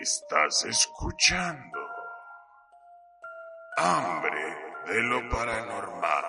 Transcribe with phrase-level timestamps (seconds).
[0.00, 1.78] Estás escuchando
[3.76, 6.24] Hambre de lo Paranormal.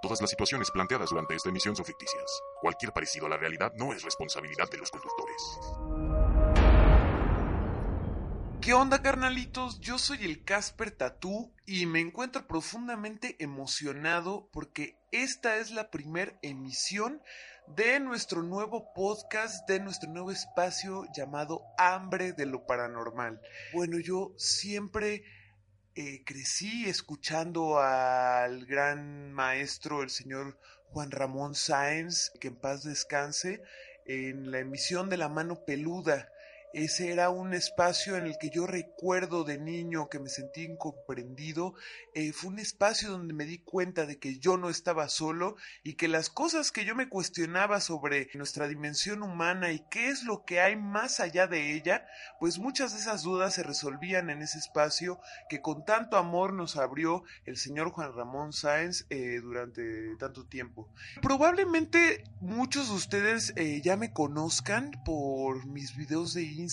[0.00, 2.40] Todas las situaciones planteadas durante esta emisión son ficticias.
[2.60, 5.58] Cualquier parecido a la realidad no es responsabilidad de los conductores.
[8.60, 9.80] ¿Qué onda, carnalitos?
[9.80, 16.36] Yo soy el Casper Tatú y me encuentro profundamente emocionado porque esta es la primera
[16.42, 17.22] emisión
[17.68, 23.40] de nuestro nuevo podcast, de nuestro nuevo espacio llamado Hambre de lo Paranormal.
[23.72, 25.22] Bueno, yo siempre
[25.94, 33.62] eh, crecí escuchando al gran maestro, el señor Juan Ramón Sáenz, que en paz descanse,
[34.06, 36.28] en la emisión de La Mano Peluda.
[36.74, 41.74] Ese era un espacio en el que yo recuerdo de niño que me sentí incomprendido.
[42.14, 45.94] Eh, fue un espacio donde me di cuenta de que yo no estaba solo y
[45.94, 50.44] que las cosas que yo me cuestionaba sobre nuestra dimensión humana y qué es lo
[50.44, 52.06] que hay más allá de ella,
[52.40, 56.76] pues muchas de esas dudas se resolvían en ese espacio que con tanto amor nos
[56.76, 60.88] abrió el señor Juan Ramón Sáenz eh, durante tanto tiempo.
[61.22, 66.63] Probablemente muchos de ustedes eh, ya me conozcan por mis videos de Instagram,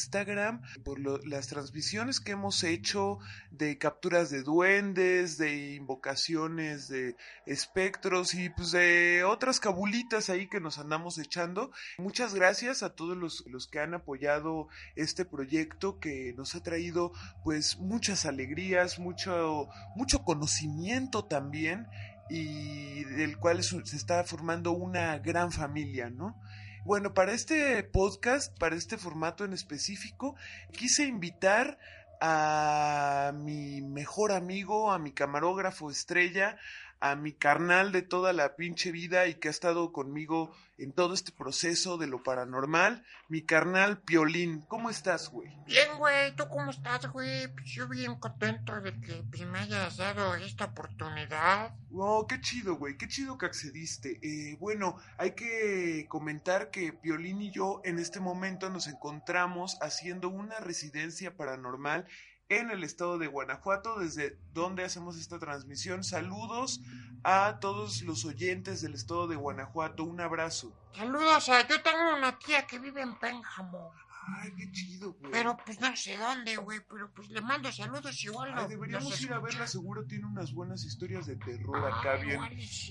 [0.84, 3.20] por lo, las transmisiones que hemos hecho
[3.52, 10.59] de capturas de duendes, de invocaciones de espectros y pues de otras cabulitas ahí que
[10.59, 11.72] nos andamos echando.
[11.97, 17.12] Muchas gracias a todos los, los que han apoyado este proyecto que nos ha traído
[17.44, 21.88] pues muchas alegrías, mucho, mucho conocimiento también
[22.29, 26.40] y del cual se está formando una gran familia, ¿no?
[26.84, 30.36] Bueno, para este podcast, para este formato en específico,
[30.72, 31.78] quise invitar
[32.19, 36.58] a mi mejor amigo, a mi camarógrafo estrella,
[37.01, 41.13] a mi carnal de toda la pinche vida y que ha estado conmigo en todo
[41.13, 44.62] este proceso de lo paranormal, mi carnal Piolín.
[44.67, 45.50] ¿Cómo estás, güey?
[45.66, 47.47] Bien, güey, ¿tú cómo estás, güey?
[47.53, 51.75] Pues yo bien contento de que pues, me hayas dado esta oportunidad.
[51.91, 54.19] Oh, qué chido, güey, qué chido que accediste.
[54.22, 60.29] Eh, bueno, hay que comentar que Piolín y yo en este momento nos encontramos haciendo
[60.29, 62.07] una residencia paranormal
[62.51, 66.03] en el estado de Guanajuato, desde donde hacemos esta transmisión.
[66.03, 66.81] Saludos
[67.23, 70.03] a todos los oyentes del estado de Guanajuato.
[70.03, 70.75] Un abrazo.
[70.94, 71.67] Saludos a...
[71.67, 73.94] Yo tengo una tía que vive en Pénjamo.
[74.28, 75.31] Ay, qué chido, güey.
[75.31, 78.53] Pero pues no sé dónde, güey, pero pues le mando saludos igual.
[78.56, 82.40] Ay, deberíamos ir a verla, seguro tiene unas buenas historias de terror acá, bien,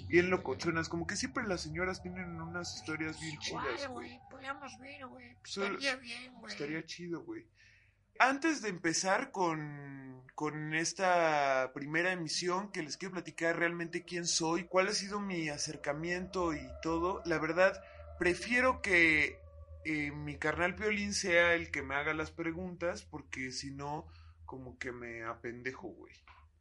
[0.08, 0.88] bien locochonas.
[0.88, 4.20] Como que siempre las señoras tienen unas historias bien chidas, güey.
[4.28, 5.36] Podríamos ver, güey.
[5.36, 6.52] Pues, estaría bien, güey.
[6.52, 7.46] Estaría chido, güey.
[8.22, 14.64] Antes de empezar con, con, esta primera emisión que les quiero platicar realmente quién soy,
[14.64, 17.82] cuál ha sido mi acercamiento y todo, la verdad,
[18.18, 19.38] prefiero que
[19.86, 24.06] eh, mi carnal Piolín sea el que me haga las preguntas porque si no,
[24.44, 26.12] como que me apendejo, güey.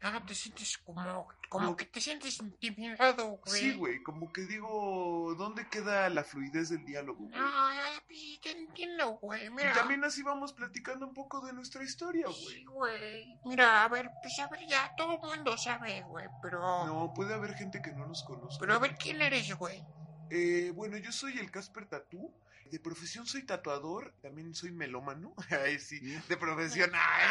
[0.01, 3.61] Ah, te sientes como, como que te sientes intimidado, güey.
[3.61, 7.25] Sí, güey, como que digo, ¿dónde queda la fluidez del diálogo?
[7.25, 7.33] Güey?
[7.35, 8.01] Ah,
[8.41, 9.71] te entiendo, güey, mira.
[9.71, 12.37] Y también así vamos platicando un poco de nuestra historia, güey.
[12.37, 13.39] Sí, güey.
[13.43, 16.85] Mira, a ver, pues a ver, ya todo el mundo sabe, güey, pero...
[16.85, 18.61] No, puede haber gente que no nos conozca.
[18.61, 19.83] Pero a ver, ¿quién eres, güey?
[20.29, 22.31] Eh, bueno, yo soy el Casper Tatú.
[22.71, 25.33] De profesión soy tatuador, también soy melómano.
[25.49, 26.91] Ay, sí, de profesión.
[26.93, 27.27] Ay,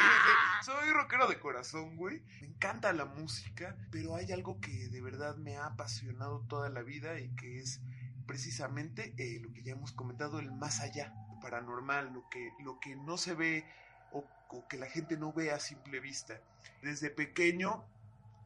[0.64, 2.22] soy rockero de corazón, güey.
[2.40, 6.82] Me encanta la música, pero hay algo que de verdad me ha apasionado toda la
[6.82, 7.80] vida y que es
[8.26, 12.80] precisamente eh, lo que ya hemos comentado, el más allá, lo paranormal, lo que, lo
[12.80, 13.64] que no se ve
[14.12, 16.40] o, o que la gente no ve a simple vista.
[16.82, 17.84] Desde pequeño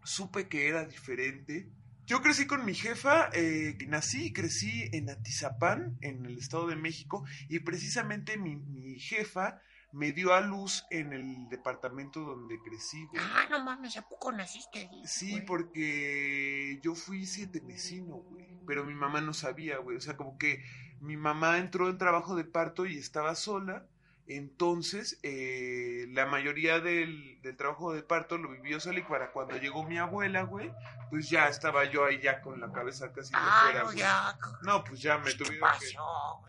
[0.04, 1.68] supe que era diferente,
[2.06, 6.76] yo crecí con mi jefa, eh, nací y crecí en Atizapán, en el Estado de
[6.76, 9.60] México, y precisamente mi, mi, jefa
[9.92, 13.04] me dio a luz en el departamento donde crecí.
[13.06, 13.22] Güey.
[13.22, 15.02] Ah, no mames, ¿a poco naciste ahí?
[15.06, 15.46] Sí, güey?
[15.46, 20.38] porque yo fui siete vecino, güey, pero mi mamá no sabía, güey, o sea, como
[20.38, 20.64] que
[21.00, 23.86] mi mamá entró en trabajo de parto y estaba sola,
[24.28, 29.56] Entonces, eh, la mayoría del, del trabajo de parto lo vivió sola y para cuando
[29.58, 30.72] llegó mi abuela, güey,
[31.10, 33.98] pues ya estaba yo ahí ya con la cabeza casi de Ah, fuera, no, güey.
[33.98, 34.38] ya.
[34.62, 35.92] No, pues ya me ¿Qué tuvieron que...
[35.94, 36.42] No,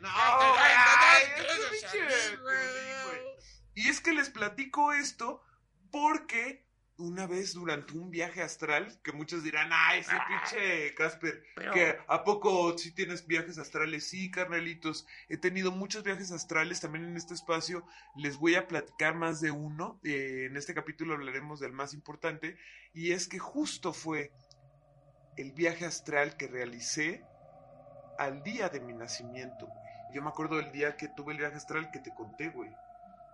[2.42, 3.22] güey.
[3.76, 5.42] Y es que les platico esto
[5.92, 6.64] porque
[6.98, 11.98] una vez durante un viaje astral, que muchos dirán, ay, ese pinche Casper, Pero- que
[12.08, 14.06] ¿a poco si tienes viajes astrales?
[14.06, 17.86] Sí, carnalitos, he tenido muchos viajes astrales también en este espacio,
[18.16, 22.58] les voy a platicar más de uno, eh, en este capítulo hablaremos del más importante,
[22.94, 24.32] y es que justo fue
[25.36, 27.26] el viaje astral que realicé
[28.20, 29.80] al día de mi nacimiento, güey.
[30.14, 32.70] Yo me acuerdo del día que tuve el viaje astral que te conté, güey.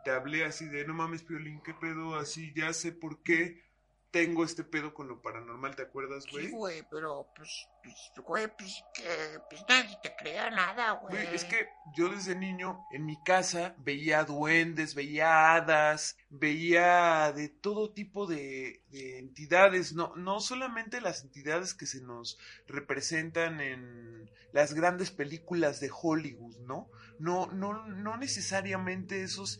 [0.03, 3.69] Te hablé así de, no mames, Piolín, qué pedo, así, ya sé por qué
[4.11, 6.47] tengo este pedo con lo paranormal, ¿te acuerdas, güey?
[6.47, 11.13] Sí, güey, pero pues, pues, güey, pues que pues nadie te crea nada, güey.
[11.13, 17.49] Güey, es que yo desde niño en mi casa veía duendes, veía hadas, veía de
[17.49, 24.31] todo tipo de, de entidades, no, no solamente las entidades que se nos representan en
[24.53, 26.89] las grandes películas de Hollywood, ¿no?
[27.19, 29.59] No, no, no necesariamente esos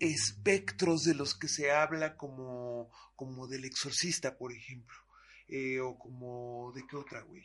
[0.00, 4.96] espectros de los que se habla como, como del exorcista, por ejemplo.
[5.48, 7.44] Eh, o como de qué otra, güey.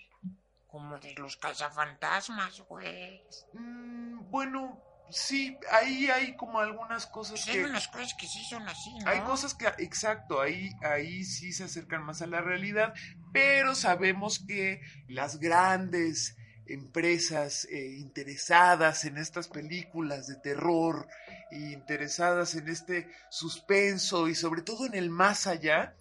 [0.68, 3.22] Como de los cazafantasmas, güey.
[3.54, 4.82] Mm, bueno,
[5.12, 7.70] sí, ahí hay como algunas cosas Pues hay que...
[7.70, 9.10] unas cosas que sí son así, ¿no?
[9.10, 12.94] Hay cosas que, exacto, ahí, ahí sí se acercan más a la realidad,
[13.32, 21.08] pero sabemos que las grandes empresas eh, interesadas en estas películas de terror,
[21.52, 25.96] interesadas en este suspenso y sobre todo en el más allá,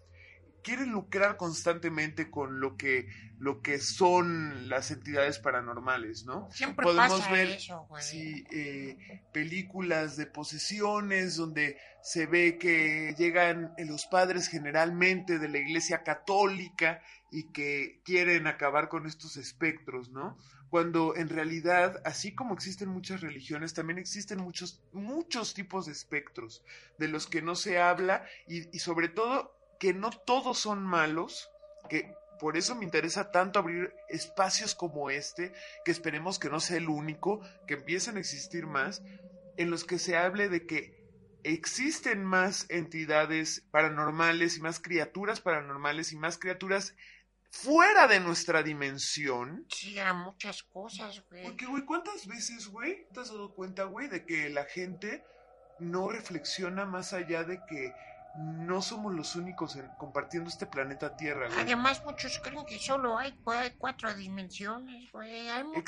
[0.63, 3.09] quieren lucrar constantemente con lo que,
[3.39, 6.49] lo que son las entidades paranormales, ¿no?
[6.51, 8.03] Siempre podemos pasa ver, eso, güey.
[8.03, 15.59] Sí, eh, películas de posesiones donde se ve que llegan los padres generalmente de la
[15.59, 20.37] iglesia católica y que quieren acabar con estos espectros, ¿no?
[20.71, 26.65] Cuando en realidad, así como existen muchas religiones, también existen muchos, muchos tipos de espectros
[26.99, 31.51] de los que no se habla y, y sobre todo que no todos son malos,
[31.89, 35.53] que por eso me interesa tanto abrir espacios como este,
[35.85, 39.03] que esperemos que no sea el único, que empiecen a existir más,
[39.57, 41.01] en los que se hable de que
[41.45, 46.95] existen más entidades paranormales y más criaturas paranormales y más criaturas
[47.51, 49.67] fuera de nuestra dimensión.
[49.69, 51.43] Sí, a muchas cosas, güey.
[51.45, 55.25] Porque, güey, ¿cuántas veces, güey, te has dado cuenta, güey, de que la gente
[55.79, 57.93] no reflexiona más allá de que
[58.37, 61.59] no somos los únicos en- compartiendo este planeta Tierra, güey?
[61.61, 65.49] Además, muchos creen que solo hay, cu- hay cuatro dimensiones, güey.
[65.49, 65.81] Hay muchas,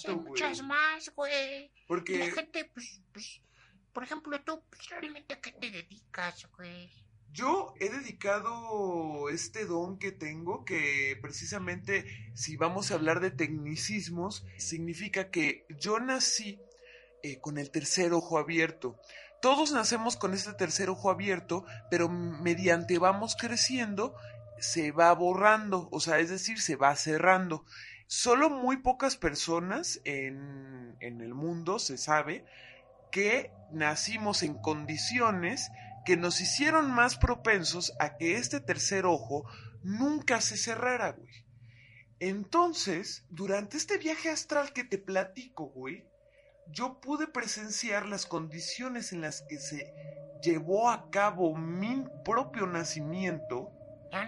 [0.00, 0.28] Exacto, hay güey.
[0.28, 1.64] muchas más, güey.
[1.64, 3.42] Y la Porque gente, pues, pues,
[3.92, 6.90] por ejemplo, tú, pues, realmente a qué te dedicas, güey.
[7.32, 12.04] Yo he dedicado este don que tengo, que precisamente,
[12.34, 16.60] si vamos a hablar de tecnicismos, significa que yo nací
[17.22, 18.98] eh, con el tercer ojo abierto.
[19.40, 24.14] Todos nacemos con este tercer ojo abierto, pero mediante vamos creciendo,
[24.58, 27.64] se va borrando, o sea, es decir, se va cerrando.
[28.06, 32.44] Solo muy pocas personas en, en el mundo se sabe
[33.12, 35.70] que nacimos en condiciones
[36.04, 39.44] que nos hicieron más propensos a que este tercer ojo
[39.82, 41.46] nunca se cerrara, güey.
[42.18, 46.04] Entonces, durante este viaje astral que te platico, güey,
[46.68, 49.92] yo pude presenciar las condiciones en las que se
[50.42, 53.72] llevó a cabo mi propio nacimiento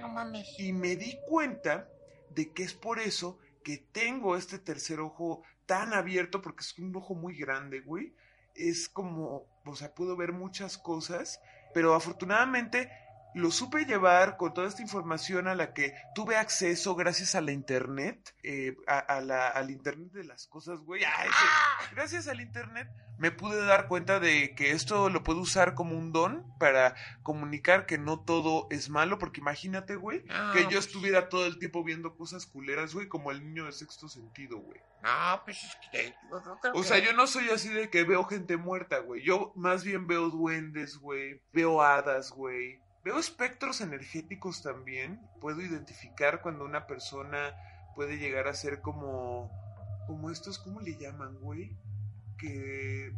[0.00, 0.58] no mames.
[0.58, 1.88] y me di cuenta
[2.30, 6.94] de que es por eso que tengo este tercer ojo tan abierto, porque es un
[6.96, 8.14] ojo muy grande, güey.
[8.54, 11.40] Es como, o sea, puedo ver muchas cosas,
[11.72, 12.90] pero afortunadamente
[13.34, 17.52] lo supe llevar con toda esta información a la que tuve acceso gracias a la
[17.52, 21.02] internet, eh, a, a la, al internet de las cosas, güey.
[21.04, 21.94] Ay, sí.
[21.94, 22.88] Gracias al internet
[23.22, 27.86] me pude dar cuenta de que esto lo puedo usar como un don para comunicar
[27.86, 31.60] que no todo es malo, porque imagínate, güey, No, que yo pues, estuviera todo el
[31.60, 34.80] tiempo viendo cosas culeras, güey, como el niño de sexto sentido, güey.
[35.04, 36.14] No, pues es que
[36.74, 39.22] O sea, yo no soy así de que veo gente muerta, güey.
[39.22, 41.40] Yo más bien veo duendes, güey.
[41.52, 42.80] Veo hadas, güey.
[43.04, 45.20] Veo espectros energéticos también.
[45.40, 47.54] Puedo identificar cuando una persona
[47.94, 49.50] puede llegar a ser como...
[50.06, 51.76] Como estos, ¿cómo le llaman, güey?
[52.38, 53.12] Que...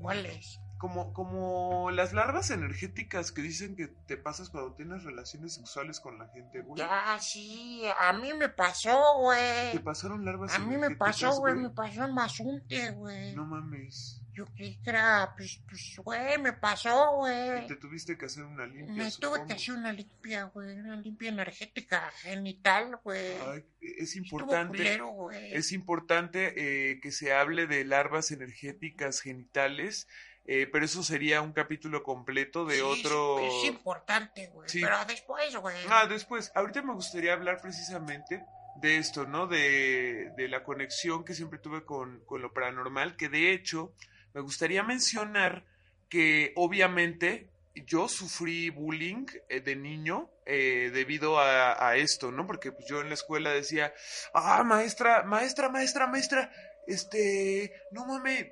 [0.00, 0.60] ¿Cuál es?
[0.78, 6.18] Como, como las larvas energéticas que dicen que te pasas cuando tienes relaciones sexuales con
[6.18, 6.78] la gente, güey.
[6.78, 9.78] Ya, sí, a mí me pasó, ¿Te güey.
[9.78, 13.34] pasaron larvas A mí me energéticas, pasó, güey, me pasó en Mazunte, güey.
[13.34, 14.20] No mames.
[14.34, 14.44] Yo
[14.84, 17.66] era, pues, pues, güey, me pasó, güey.
[17.68, 18.94] te tuviste que hacer una limpia.
[18.94, 19.46] Me tuve supongo.
[19.46, 23.34] que hacer una limpia, güey, una limpia energética genital, güey.
[23.46, 24.78] Ay, es importante.
[24.78, 25.54] culero, güey.
[25.54, 30.08] Es importante eh, que se hable de larvas energéticas genitales,
[30.46, 33.38] eh, pero eso sería un capítulo completo de Sí, otro...
[33.38, 34.68] Es, es importante, güey.
[34.68, 34.80] Sí.
[34.80, 35.76] Pero después, güey.
[35.88, 38.44] Ah, después, ahorita me gustaría hablar precisamente
[38.80, 39.46] de esto, ¿no?
[39.46, 43.94] De, de la conexión que siempre tuve con, con lo paranormal, que de hecho
[44.34, 45.64] me gustaría mencionar
[46.08, 47.48] que obviamente
[47.86, 52.46] yo sufrí bullying eh, de niño eh, debido a, a esto, ¿no?
[52.46, 53.92] Porque pues, yo en la escuela decía,
[54.34, 56.52] ah, maestra, maestra, maestra, maestra,
[56.86, 58.46] este, no mames,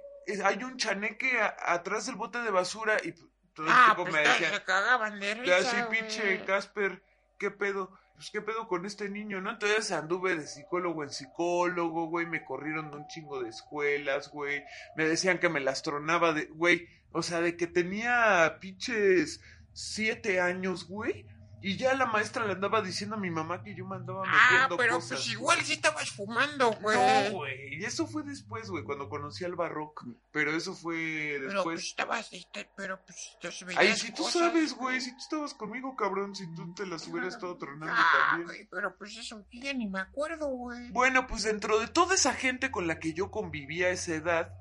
[0.44, 3.12] hay un chaneque a- atrás del bote de basura y
[3.52, 7.02] todo el ah, tiempo pues me decían, se cagaban de risa, pinche Casper,
[7.42, 7.90] ¿qué pedo?
[8.14, 9.50] Pues, ¿qué pedo con este niño, no?
[9.50, 14.62] Entonces anduve de psicólogo en psicólogo, güey, me corrieron de un chingo de escuelas, güey,
[14.96, 19.40] me decían que me las tronaba de, güey, o sea, de que tenía pinches
[19.72, 21.26] siete años, güey,
[21.62, 24.48] y ya la maestra le andaba diciendo a mi mamá que yo me andaba Ah,
[24.50, 25.66] metiendo pero cosas, pues igual güey.
[25.66, 26.96] sí estabas fumando, güey.
[27.30, 31.44] No, güey, y eso fue después, güey, cuando conocí al Barroco, pero eso fue Pero
[31.44, 31.84] pues después.
[31.84, 35.94] estabas, este, pero pues te Ay, si tú cosas, sabes, güey, si tú estabas conmigo,
[35.96, 38.46] cabrón, si tú te las hubieras estado tronando Ah, también.
[38.48, 40.90] güey, pero pues eso ya ni me acuerdo, güey.
[40.90, 44.52] Bueno, pues dentro de toda esa gente con la que yo convivía a esa edad,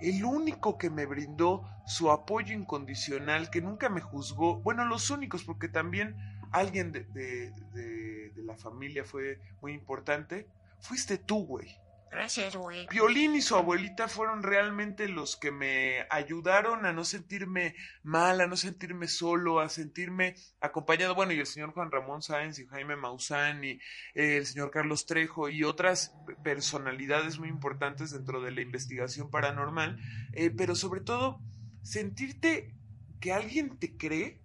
[0.00, 5.42] el único que me brindó su apoyo incondicional, que nunca me juzgó, bueno, los únicos,
[5.44, 6.16] porque también
[6.52, 10.46] alguien de, de, de- de la familia fue muy importante,
[10.80, 11.76] fuiste tú, güey.
[12.10, 12.86] Gracias, güey.
[12.90, 18.46] Violín y su abuelita fueron realmente los que me ayudaron a no sentirme mal, a
[18.46, 21.14] no sentirme solo, a sentirme acompañado.
[21.14, 23.72] Bueno, y el señor Juan Ramón Sáenz y Jaime Maussan y
[24.14, 29.98] eh, el señor Carlos Trejo y otras personalidades muy importantes dentro de la investigación paranormal.
[30.32, 31.40] Eh, pero sobre todo,
[31.82, 32.74] sentirte
[33.20, 34.40] que alguien te cree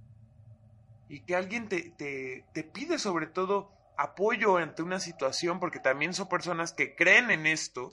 [1.14, 6.16] y que alguien te, te, te pide sobre todo apoyo ante una situación, porque también
[6.16, 7.92] son personas que creen en esto,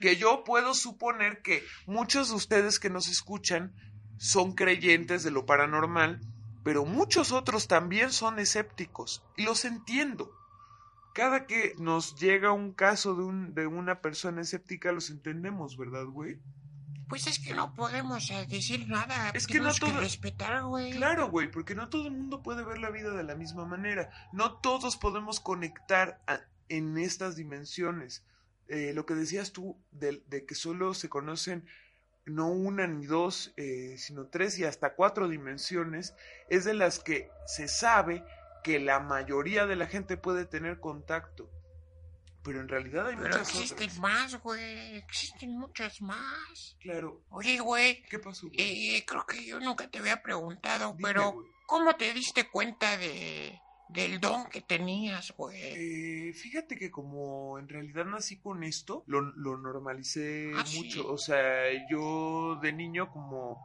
[0.00, 3.74] que yo puedo suponer que muchos de ustedes que nos escuchan
[4.16, 6.20] son creyentes de lo paranormal,
[6.64, 10.32] pero muchos otros también son escépticos, y los entiendo.
[11.12, 16.06] Cada que nos llega un caso de, un, de una persona escéptica, los entendemos, ¿verdad,
[16.06, 16.38] güey?
[17.08, 19.30] Pues es que no podemos eh, decir nada.
[19.34, 20.92] Es que no todo- respetar, güey.
[20.92, 24.10] Claro, güey, porque no todo el mundo puede ver la vida de la misma manera.
[24.32, 28.24] No todos podemos conectar a- en estas dimensiones.
[28.68, 31.66] Eh, lo que decías tú de, de que solo se conocen
[32.24, 36.14] no una ni dos, eh, sino tres y hasta cuatro dimensiones,
[36.48, 38.24] es de las que se sabe
[38.62, 41.50] que la mayoría de la gente puede tener contacto.
[42.44, 43.98] Pero en realidad hay Pero muchas existen otras.
[44.00, 44.96] más, güey.
[44.96, 46.76] Existen muchas más.
[46.80, 47.22] Claro.
[47.30, 48.02] Oye, güey.
[48.10, 48.48] ¿Qué pasó?
[48.48, 48.96] güey?
[48.96, 51.46] Eh, creo que yo nunca te había preguntado, Dime, pero güey.
[51.66, 53.58] ¿cómo te diste cuenta de
[53.88, 55.60] del don que tenías, güey?
[55.60, 60.78] Eh, fíjate que como en realidad nací con esto, lo, lo normalicé Ah, sí.
[60.82, 61.12] mucho.
[61.12, 63.62] O sea, yo de niño como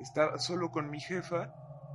[0.00, 1.52] estaba solo con mi jefa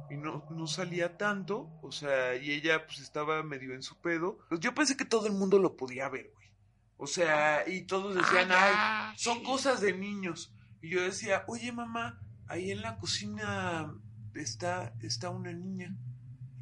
[0.09, 4.39] y no, no salía tanto, o sea, y ella pues estaba medio en su pedo,
[4.49, 6.47] pues yo pensé que todo el mundo lo podía ver, güey.
[6.97, 10.53] O sea, y todos decían, ay, Ah, ya, son cosas de niños.
[10.81, 13.93] Y yo decía, oye mamá, ahí en la cocina
[14.33, 15.95] está, está una niña.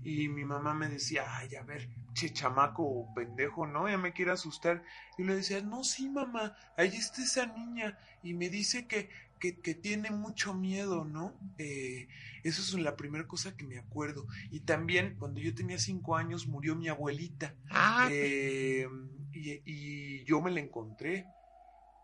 [0.03, 3.89] Y mi mamá me decía, ay, a ver, che chamaco o pendejo, ¿no?
[3.89, 4.83] Ya me quiere asustar.
[5.17, 7.97] Y le decía, no, sí, mamá, ahí está esa niña.
[8.21, 9.09] Y me dice que,
[9.53, 11.33] que, que tiene mucho miedo, ¿no?
[11.57, 12.07] Eh,
[12.43, 14.25] eso es la primera cosa que me acuerdo.
[14.51, 17.55] Y también, cuando yo tenía cinco años, murió mi abuelita.
[17.69, 18.87] Ah, Eh,
[19.33, 21.25] y, y yo me la encontré.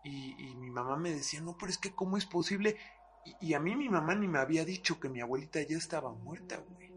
[0.04, 2.76] Y, y mi mamá me decía, no, pero es que ¿cómo es posible?
[3.24, 6.12] Y, y a mí mi mamá ni me había dicho que mi abuelita ya estaba
[6.12, 6.90] muerta, güey.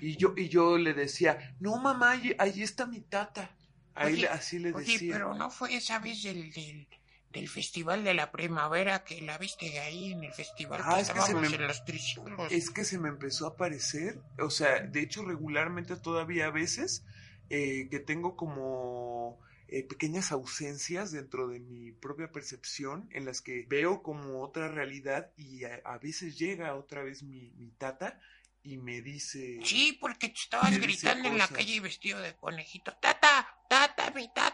[0.00, 3.56] Y yo, y yo le decía, no, mamá, ahí, ahí está mi tata.
[3.94, 5.12] Ahí Oye, le- así le Oye, decía.
[5.14, 6.86] pero no fue esa vez del, del,
[7.32, 11.10] del festival de la primavera que la viste ahí en el festival Ah, que es
[11.10, 12.52] que se me- en los triciclos.
[12.52, 17.04] Es que se me empezó a aparecer, o sea, de hecho regularmente todavía a veces
[17.50, 23.66] eh, que tengo como eh, pequeñas ausencias dentro de mi propia percepción en las que
[23.68, 28.18] veo como otra realidad y a, a veces llega otra vez mi, mi tata
[28.62, 29.60] y me dice...
[29.64, 32.92] Sí, porque tú estabas gritando en la calle vestido de conejito.
[33.00, 33.46] ¡Tata!
[33.68, 34.47] ¡Tata, mi tata!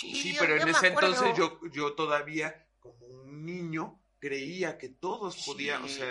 [0.00, 1.10] Sí, Sí, yo- pero yo en ese acuerdo.
[1.10, 6.06] entonces yo, yo todavía, como un niño, creía que todos podían, o sea,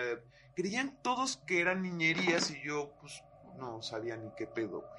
[0.56, 3.22] creían todos que eran niñerías y yo, pues,
[3.58, 4.92] no sabía ni qué pedo, güey.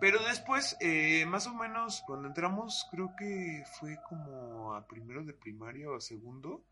[0.00, 5.32] Pero después, eh, más o menos, cuando entramos, creo que fue como a primero de
[5.32, 6.62] primaria o a segundo,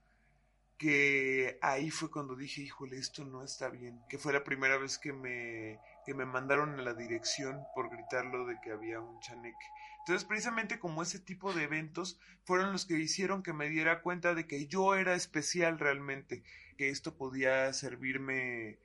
[0.78, 4.98] que ahí fue cuando dije, híjole, esto no está bien, que fue la primera vez
[4.98, 9.66] que me, que me mandaron a la dirección por gritarlo de que había un chaneque.
[10.00, 14.34] Entonces, precisamente como ese tipo de eventos fueron los que hicieron que me diera cuenta
[14.34, 16.42] de que yo era especial realmente,
[16.76, 18.78] que esto podía servirme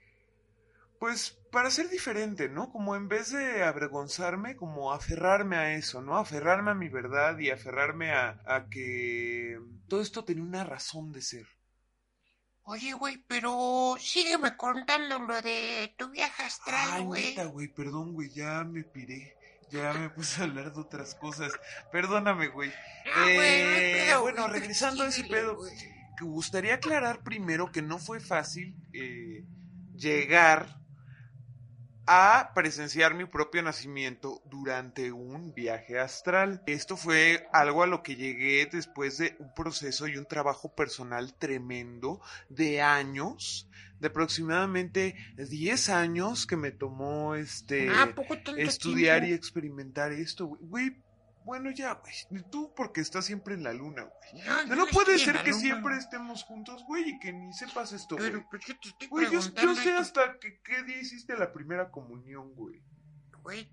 [0.99, 2.71] pues para ser diferente, ¿no?
[2.71, 6.17] Como en vez de avergonzarme, como aferrarme a eso, ¿no?
[6.17, 11.21] Aferrarme a mi verdad y aferrarme a, a que todo esto tenía una razón de
[11.21, 11.47] ser.
[12.71, 17.23] Oye, güey, pero sígueme contando lo de tu viaje astral, Ay, güey.
[17.31, 19.35] neta, güey, perdón, güey, ya me piré.
[19.71, 21.51] Ya me puse a hablar de otras cosas.
[21.91, 22.71] Perdóname, güey.
[23.15, 25.73] Ah, no Eh, bueno, regresando a ese pedo, güey.
[26.21, 29.45] gustaría aclarar primero que no fue fácil eh,
[29.95, 30.78] llegar
[32.11, 36.63] a presenciar mi propio nacimiento durante un viaje astral.
[36.65, 41.35] Esto fue algo a lo que llegué después de un proceso y un trabajo personal
[41.35, 48.59] tremendo de años, de aproximadamente 10 años que me tomó este Ah, ¿a poco tanto
[48.59, 50.97] estudiar y experimentar esto, güey.
[51.49, 52.43] Bueno, ya, güey.
[52.51, 54.43] Tú porque estás siempre en la luna, güey.
[54.67, 55.59] No, No, puede ser que luna.
[55.59, 58.29] siempre estemos juntos, güey, y que ni sepas esto, güey.
[58.29, 61.89] Pero, pues yo te estoy Güey, yo, sé hasta que, qué día hiciste la primera
[61.89, 62.83] comunión, güey.
[63.41, 63.67] Güey,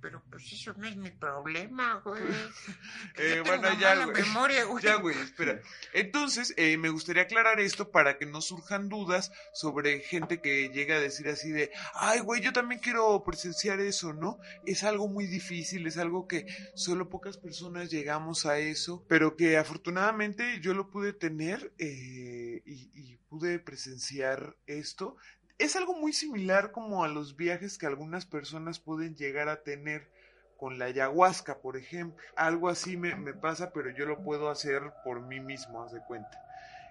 [0.00, 2.22] pero pues eso no es mi problema, güey.
[3.16, 4.22] Eh, yo bueno, tengo ya, mala güey.
[4.22, 4.84] memoria, güey.
[4.84, 5.60] Ya, güey, espera.
[5.92, 10.96] Entonces, eh, me gustaría aclarar esto para que no surjan dudas sobre gente que llega
[10.96, 14.38] a decir así de, ay, güey, yo también quiero presenciar eso, ¿no?
[14.64, 19.56] Es algo muy difícil, es algo que solo pocas personas llegamos a eso, pero que
[19.58, 25.16] afortunadamente yo lo pude tener eh, y, y pude presenciar esto.
[25.60, 30.10] Es algo muy similar como a los viajes que algunas personas pueden llegar a tener
[30.56, 32.16] con la ayahuasca, por ejemplo.
[32.34, 36.00] Algo así me, me pasa, pero yo lo puedo hacer por mí mismo, haz de
[36.00, 36.42] cuenta.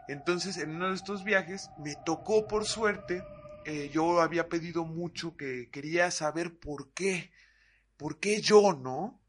[0.08, 3.24] Entonces, en uno de estos viajes, me tocó por suerte,
[3.66, 7.32] eh, yo había pedido mucho que quería saber por qué,
[7.98, 9.20] por qué yo, ¿no?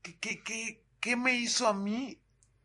[0.00, 2.22] ¿Qué, qué, qué, qué me hizo a mí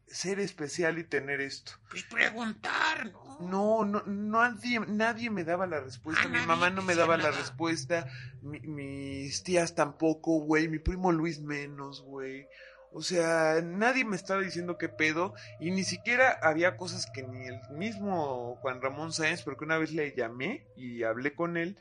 [0.08, 1.74] ser especial y tener esto?
[1.90, 3.33] Pues preguntar, ¿no?
[3.50, 6.24] No, no, nadie, nadie me daba la respuesta.
[6.26, 8.08] Ah, Mi mamá no me daba la respuesta.
[8.42, 10.68] mi- mis tías tampoco, güey.
[10.68, 12.48] Mi primo Luis menos, güey.
[12.92, 15.34] O sea, nadie me estaba diciendo qué pedo.
[15.60, 19.92] Y ni siquiera había cosas que ni el mismo Juan Ramón Sáenz, porque una vez
[19.94, 21.78] le llamé y hablé con él,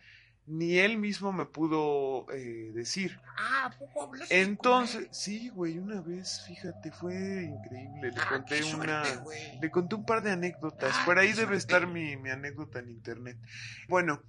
[0.47, 3.21] ni él mismo me pudo eh, decir.
[3.39, 8.11] Ah, ¿a poco hablaste Entonces, sí, güey, una vez, fíjate, fue increíble.
[8.13, 9.03] Le Ah, conté una.
[9.61, 10.93] Le conté un par de anécdotas.
[10.95, 11.57] Ah, Por ahí debe suerte.
[11.59, 13.39] estar mi, mi anécdota en internet.
[13.89, 14.21] Bueno,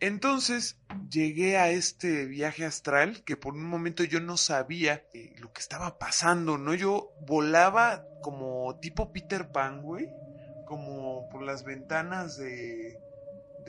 [0.00, 0.78] entonces
[1.10, 5.60] llegué a este viaje astral que por un momento yo no sabía eh, lo que
[5.60, 6.74] estaba pasando, ¿no?
[6.74, 10.08] Yo volaba como tipo Peter Pan, güey.
[10.66, 12.98] Como por las ventanas de,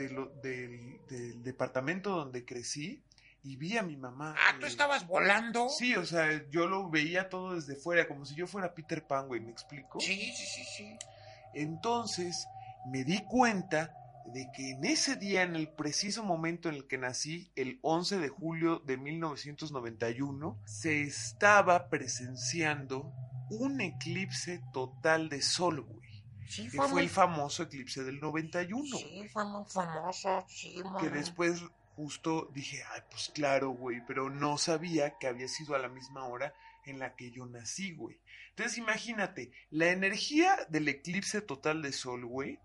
[0.02, 3.02] de lo- del, del departamento donde crecí
[3.44, 4.34] y vi a mi mamá.
[4.38, 5.68] Ah, ¿tú eh, estabas volando?
[5.68, 9.26] Sí, o sea, yo lo veía todo desde fuera, como si yo fuera Peter Pan,
[9.26, 9.98] güey, ¿me explico?
[10.00, 10.96] Sí, sí, sí, sí.
[11.54, 12.46] Entonces
[12.86, 13.94] me di cuenta
[14.32, 18.18] de que en ese día, en el preciso momento en el que nací, el 11
[18.18, 23.12] de julio de 1991, se estaba presenciando
[23.50, 26.01] un eclipse total de sol, güey.
[26.52, 28.96] Sí, Que fue, fue muy el famoso eclipse del 91.
[28.98, 31.62] Sí, fue muy famoso, sí, que después
[31.96, 36.24] justo dije, ay, pues claro, güey, pero no sabía que había sido a la misma
[36.26, 38.18] hora en la que yo nací, güey.
[38.50, 42.58] Entonces imagínate, la energía del eclipse total de sol, güey,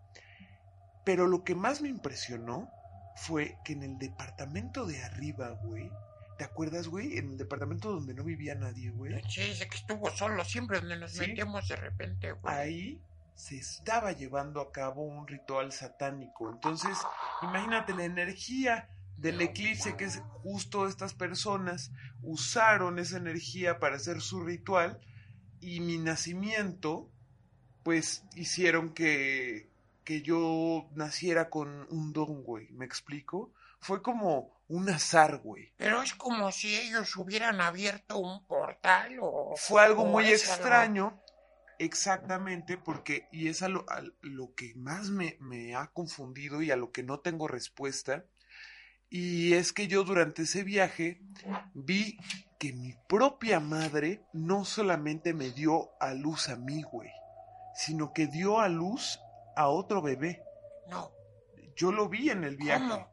[1.06, 2.70] pero lo que más me impresionó
[3.16, 5.90] fue que en el departamento de arriba, güey,
[6.38, 7.18] ¿te acuerdas, güey?
[7.18, 9.22] En el departamento donde no vivía nadie, güey.
[9.30, 11.20] Sí, que estuvo solo siempre donde nos Sí.
[11.22, 12.54] metíamos de repente, güey.
[12.56, 13.02] Ahí
[13.38, 16.52] se estaba llevando a cabo un ritual satánico.
[16.52, 16.98] Entonces,
[17.42, 24.22] imagínate la energía del eclipse que es justo estas personas usaron esa energía para hacer
[24.22, 25.00] su ritual
[25.60, 27.10] y mi nacimiento
[27.84, 29.72] pues hicieron que
[30.08, 33.52] que yo naciera con un don, güey, ¿me explico?
[33.82, 35.74] Fue como un azar, güey.
[35.76, 39.54] Pero es como si ellos hubieran abierto un portal o...
[39.58, 41.22] Fue algo muy extraño,
[41.80, 46.72] exactamente, porque, y es a lo, a lo que más me, me ha confundido y
[46.72, 48.26] a lo que no tengo respuesta,
[49.10, 51.22] y es que yo durante ese viaje
[51.74, 52.18] vi
[52.60, 57.10] que mi propia madre no solamente me dio a luz a mí, güey,
[57.76, 59.20] sino que dio a luz
[59.56, 60.44] a otro bebé.
[60.90, 61.12] No,
[61.76, 62.90] Yo lo vi en el viaje.
[62.90, 63.12] ¿cómo?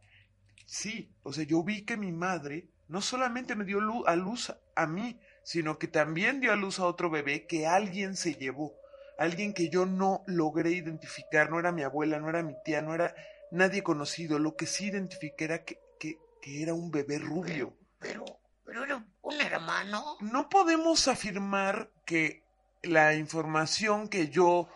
[0.67, 4.87] Sí, o sea, yo vi que mi madre no solamente me dio a luz a
[4.87, 8.75] mí, sino que también dio a luz a otro bebé que alguien se llevó.
[9.17, 12.95] alguien que yo no logré identificar, no era mi abuela, no era mi tía, no
[12.95, 13.15] era
[13.53, 14.41] nadie conocido.
[14.41, 17.77] Lo que sí identifiqué era que, que, que era un bebé rubio.
[18.01, 18.25] Pero,
[18.65, 20.17] pero era un hermano.
[20.21, 22.43] No podemos afirmar que
[22.83, 24.69] la información que yo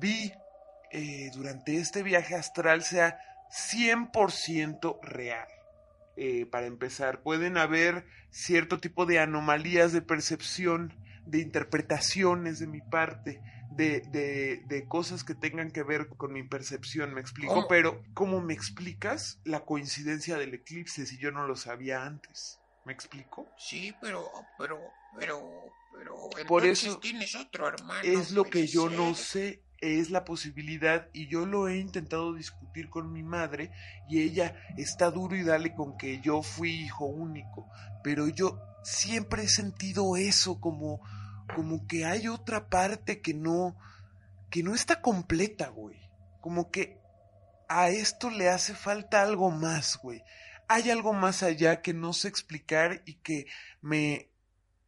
[0.00, 0.32] vi
[0.90, 5.48] eh, durante este viaje astral sea 100% real.
[6.16, 10.94] Eh, para empezar, pueden haber cierto tipo de anomalías de percepción,
[11.26, 16.42] de interpretaciones de mi parte, de, de, de cosas que tengan que ver con mi
[16.42, 17.68] percepción, me explico, ¿Cómo?
[17.68, 22.60] pero ¿cómo me explicas la coincidencia del eclipse si yo no lo sabía antes?
[22.86, 23.48] ¿Me explico?
[23.58, 24.78] Sí, pero, pero,
[25.18, 25.42] pero,
[25.92, 26.14] pero.
[26.46, 28.00] Por entonces eso tienes otro hermano.
[28.04, 32.88] es lo que yo no sé, es la posibilidad y yo lo he intentado discutir
[32.88, 33.70] con mi madre
[34.08, 37.68] y ella está duro y dale con que yo fui hijo único,
[38.02, 41.00] pero yo siempre he sentido eso como
[41.54, 43.76] como que hay otra parte que no
[44.50, 46.00] que no está completa, güey.
[46.40, 46.98] Como que
[47.68, 50.22] a esto le hace falta algo más, güey.
[50.68, 53.46] Hay algo más allá que no sé explicar y que
[53.80, 54.30] me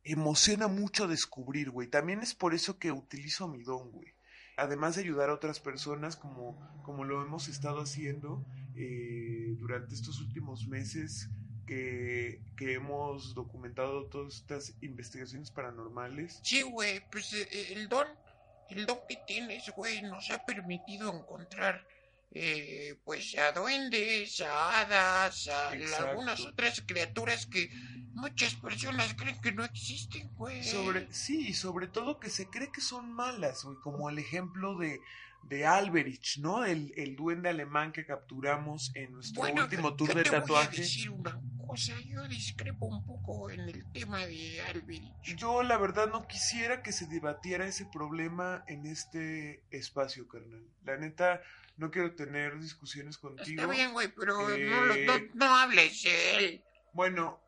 [0.05, 1.89] emociona mucho descubrir, güey.
[1.89, 4.15] También es por eso que utilizo mi don, güey.
[4.59, 8.45] Además de ayudar a otras personas como, como lo hemos estado haciendo
[8.75, 11.31] eh, durante estos últimos meses
[11.69, 16.41] que, que hemos documentado todas estas investigaciones paranormales.
[16.43, 18.07] Sí, güey, pues eh, eh, el don,
[18.71, 21.87] el don que tienes, güey, nos ha permitido encontrar,
[22.33, 26.09] eh, pues a duendes, a hadas, a Exacto.
[26.09, 27.71] algunas otras criaturas que
[28.19, 30.63] muchas personas creen que no existen, güey.
[30.65, 34.77] Sobre, sí, y sobre todo que se cree que son malas, güey, como el ejemplo
[34.77, 35.01] de,
[35.45, 36.65] de Alberich, ¿no?
[36.65, 40.39] El, el duende alemán que capturamos en nuestro Bueno, último yo tour de te voy
[40.39, 40.77] a tatuaje.
[40.79, 45.13] decir una cosa, yo discrepo un poco en el tema de Alberich.
[45.37, 50.65] Yo la verdad no quisiera que se debatiera ese problema en este espacio, carnal.
[50.85, 51.41] La neta,
[51.77, 53.63] no quiero tener discusiones contigo.
[53.63, 56.65] Está bien, güey, pero no, Eh, no, no hables de él.
[56.95, 57.39] Bueno,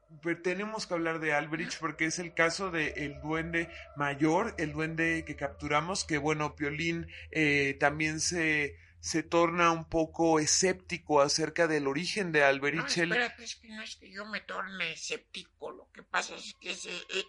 [0.43, 5.25] tenemos que hablar de Alberich porque es el caso de el duende mayor, el duende
[5.27, 11.87] que capturamos, que bueno, Piolín eh, también se, se torna un poco escéptico acerca del
[11.87, 12.99] origen de No, Alberich.
[12.99, 15.71] Espérate, es que no es que yo me torne escéptico.
[15.71, 17.27] Lo que pasa es que ese, e-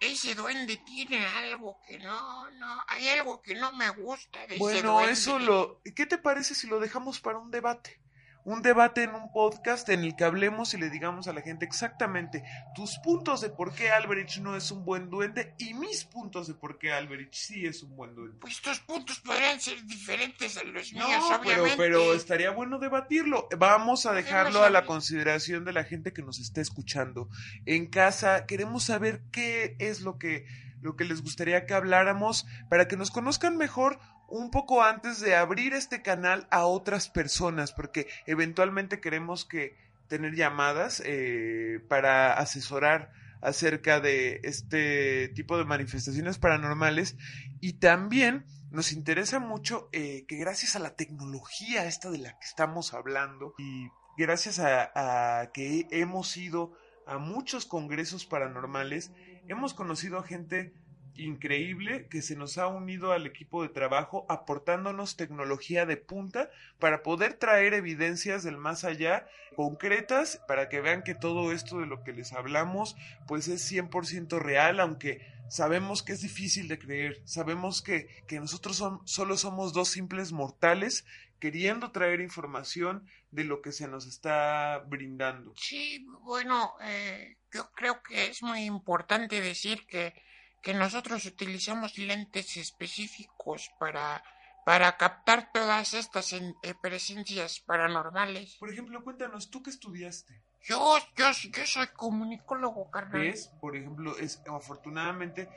[0.00, 4.58] ese duende tiene algo que no, no, hay algo que no me gusta de ese
[4.58, 5.12] Bueno, duende.
[5.12, 5.80] eso lo...
[5.94, 8.00] ¿Qué te parece si lo dejamos para un debate?
[8.44, 11.66] Un debate en un podcast en el que hablemos y le digamos a la gente
[11.66, 12.42] exactamente
[12.74, 16.54] tus puntos de por qué Alberich no es un buen duende y mis puntos de
[16.54, 18.38] por qué Alberich sí es un buen duende.
[18.40, 21.76] Pues tus puntos podrían ser diferentes a los No, míos, pero, obviamente.
[21.76, 23.46] pero estaría bueno debatirlo.
[23.58, 27.28] Vamos a dejarlo a la consideración de la gente que nos está escuchando.
[27.66, 30.46] En casa queremos saber qué es lo que,
[30.80, 35.34] lo que les gustaría que habláramos para que nos conozcan mejor un poco antes de
[35.34, 39.76] abrir este canal a otras personas, porque eventualmente queremos que
[40.08, 47.16] tener llamadas eh, para asesorar acerca de este tipo de manifestaciones paranormales.
[47.60, 52.46] Y también nos interesa mucho eh, que gracias a la tecnología esta de la que
[52.46, 54.92] estamos hablando y gracias a,
[55.40, 56.72] a que hemos ido
[57.06, 59.10] a muchos congresos paranormales,
[59.50, 60.72] hemos conocido a gente
[61.16, 67.02] increíble que se nos ha unido al equipo de trabajo aportándonos tecnología de punta para
[67.02, 72.02] poder traer evidencias del más allá concretas para que vean que todo esto de lo
[72.04, 77.20] que les hablamos pues es 100% real aunque sabemos que es difícil de creer.
[77.24, 81.04] Sabemos que, que nosotros son, solo somos dos simples mortales
[81.40, 85.52] queriendo traer información de lo que se nos está brindando.
[85.56, 90.14] Sí, bueno, eh, yo creo que es muy importante decir que,
[90.62, 94.22] que nosotros utilizamos lentes específicos para,
[94.64, 98.56] para captar todas estas en- eh, presencias paranormales.
[98.56, 103.22] por ejemplo cuéntanos tú qué estudiaste Yo, yo, yo soy comunicólogo, carnal.
[103.22, 103.50] ¿Ves?
[103.60, 105.48] Por ejemplo, es afortunadamente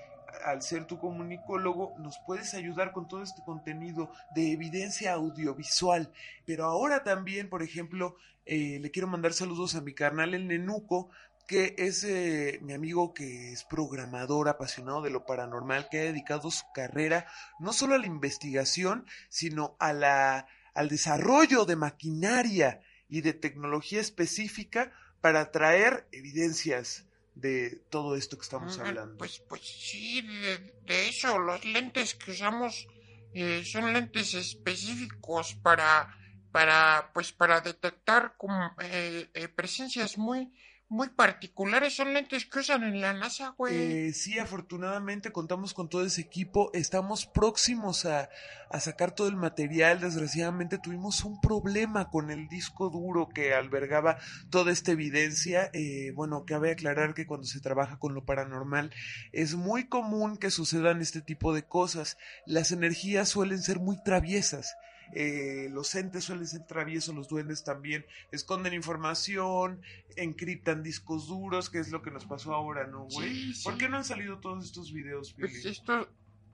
[0.45, 6.11] al ser tu comunicólogo nos puedes ayudar con todo este contenido de evidencia audiovisual.
[6.45, 11.09] Pero ahora también, por ejemplo, eh, le quiero mandar saludos a mi carnal el Nenuco,
[11.47, 16.49] que es eh, mi amigo que es programador apasionado de lo paranormal, que ha dedicado
[16.51, 17.27] su carrera
[17.59, 24.01] no solo a la investigación, sino a la, al desarrollo de maquinaria y de tecnología
[24.01, 29.17] específica para traer evidencias de todo esto que estamos Mm, hablando.
[29.17, 32.87] Pues, pues sí, de, de eso, los lentes que usamos
[33.33, 36.15] eh, son lentes específicos para,
[36.51, 40.51] para, pues para detectar como, eh, eh, presencias muy,
[40.93, 43.75] muy particulares, son lentes que usan en la NASA, güey.
[43.75, 46.69] Eh, sí, afortunadamente contamos con todo ese equipo.
[46.73, 48.29] Estamos próximos a,
[48.69, 49.99] a, sacar todo el material.
[49.99, 54.19] Desgraciadamente tuvimos un problema con el disco duro que albergaba
[54.51, 55.71] toda esta evidencia.
[55.73, 58.91] Eh, bueno, cabe aclarar que cuando se trabaja con lo paranormal
[59.31, 62.19] es muy común que sucedan este tipo de cosas.
[62.45, 64.75] Las energías suelen ser muy traviesas.
[65.15, 69.81] Eh, los entes suelen ser traviesos, los duendes también esconden información,
[70.15, 73.29] encriptan discos duros, que es lo que nos pasó ahora, ¿no, güey?
[73.29, 73.63] Sí, sí.
[73.63, 75.49] ¿Por qué no han salido todos estos videos, Billy?
[75.49, 76.07] Pues esto,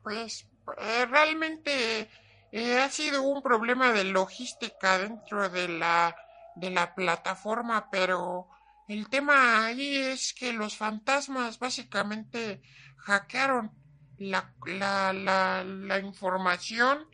[0.04, 2.10] pues, eh, realmente
[2.52, 6.16] eh, ha sido un problema de logística dentro de la,
[6.56, 8.48] de la plataforma, pero
[8.88, 12.62] el tema ahí es que los fantasmas básicamente
[12.98, 13.72] hackearon
[14.18, 17.08] la, la, la, la información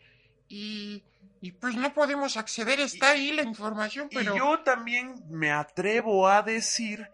[0.48, 1.04] y,
[1.40, 4.34] y pues no podemos acceder, está ahí la información, pero...
[4.34, 7.08] Y yo también me atrevo a decir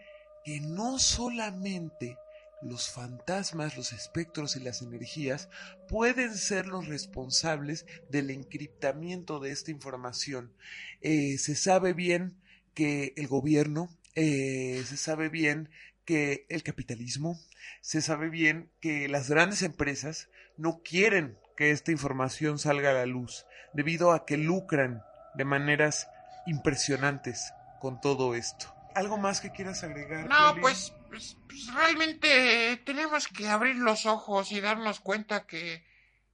[0.45, 2.17] que no solamente
[2.63, 5.49] los fantasmas, los espectros y las energías
[5.89, 10.53] pueden ser los responsables del encriptamiento de esta información.
[11.01, 12.41] Eh, se sabe bien
[12.75, 15.71] que el gobierno, eh, se sabe bien
[16.05, 17.39] que el capitalismo,
[17.81, 23.07] se sabe bien que las grandes empresas no quieren que esta información salga a la
[23.07, 25.03] luz, debido a que lucran
[25.35, 26.09] de maneras
[26.47, 28.75] impresionantes con todo esto.
[28.95, 30.29] ¿Algo más que quieras agregar?
[30.29, 35.85] No, pues, pues, pues, realmente tenemos que abrir los ojos y darnos cuenta que,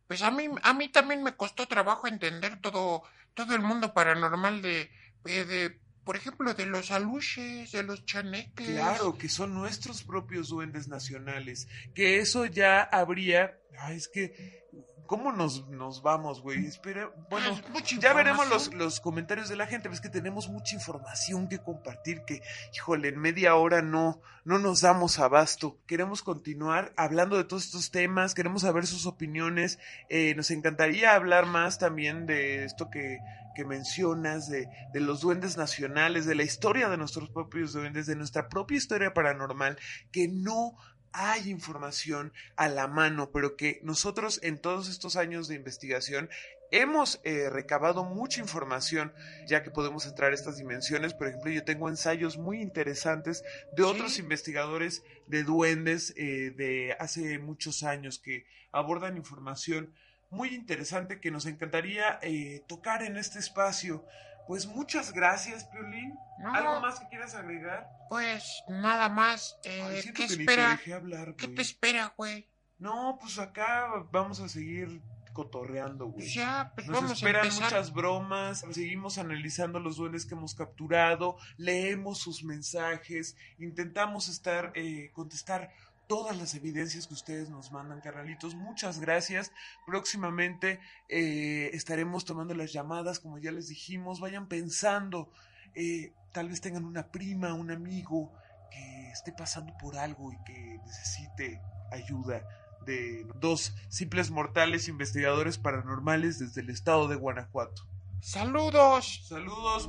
[0.09, 3.03] pues a mí, a mí también me costó trabajo entender todo,
[3.35, 4.91] todo el mundo paranormal de,
[5.25, 5.79] de
[6.09, 8.67] por ejemplo, de los aluches, de los chaneques.
[8.67, 11.69] Claro, que son nuestros propios duendes nacionales.
[11.95, 13.61] Que eso ya habría.
[13.79, 14.65] Ay, es que.
[15.09, 16.67] ¿Cómo nos, nos vamos, güey?
[16.67, 17.11] Espera.
[17.31, 17.59] Bueno,
[17.99, 19.89] ya veremos los, los comentarios de la gente.
[19.89, 22.25] Ves que tenemos mucha información que compartir.
[22.27, 22.43] Que,
[22.75, 25.79] híjole, en media hora no, no nos damos abasto.
[25.87, 28.35] Queremos continuar hablando de todos estos temas.
[28.35, 29.79] Queremos saber sus opiniones.
[30.11, 33.19] Eh, nos encantaría hablar más también de esto que,
[33.57, 38.15] que mencionas, de, de, los duendes nacionales, de la historia de nuestros propios duendes, de
[38.15, 39.79] nuestra propia historia paranormal,
[40.13, 40.77] que no
[41.13, 46.29] hay información a la mano, pero que nosotros en todos estos años de investigación
[46.71, 49.13] hemos eh, recabado mucha información,
[49.47, 51.15] ya que podemos entrar a estas dimensiones.
[51.15, 53.43] Por ejemplo, yo tengo ensayos muy interesantes
[53.77, 54.23] de otros ¿Sí?
[54.23, 59.95] investigadores de duendes eh, de hace muchos años que abordan información
[60.31, 64.05] muy interesante que nos encantaría eh, tocar en este espacio.
[64.49, 66.19] Pues muchas gracias, Piolín.
[66.41, 67.87] No, ¿Algo más que quieras agregar?
[68.09, 69.59] Pues nada más.
[69.63, 70.81] Eh, Ay, ¿Qué que espera?
[70.83, 72.49] Te hablar, ¿Qué te espera, güey?
[72.79, 75.03] No, pues acá vamos a seguir
[75.35, 76.21] cotorreando, güey.
[76.25, 77.65] Pues ya, pues Nos vamos esperan a empezar.
[77.65, 85.11] muchas bromas, seguimos analizando los duendes que hemos capturado, leemos sus mensajes, intentamos estar, eh,
[85.13, 85.71] contestar
[86.09, 88.55] todas las evidencias que ustedes nos mandan, carnalitos.
[88.55, 89.53] Muchas gracias.
[89.87, 94.19] Próximamente eh, estaremos tomando las llamadas, como ya les dijimos.
[94.19, 95.31] Vayan pensando,
[95.75, 98.33] eh, tal vez tengan una prima, un amigo
[98.71, 101.61] que esté pasando por algo y que necesite
[101.93, 102.43] ayuda
[102.85, 107.87] de dos simples mortales investigadores paranormales desde el estado de Guanajuato.
[108.21, 109.23] Saludos.
[109.29, 109.89] Saludos.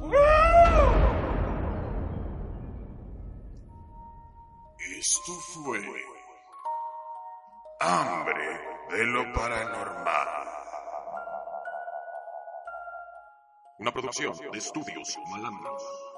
[5.12, 5.82] Esto fue
[7.80, 10.28] Hambre de lo Paranormal.
[13.80, 16.09] Una producción de estudios malandros.